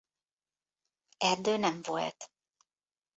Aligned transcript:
Erdő 1.17 1.57
nem 1.57 1.81
volt. 1.81 2.31